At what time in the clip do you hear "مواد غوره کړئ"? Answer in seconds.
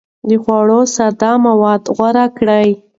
1.45-2.69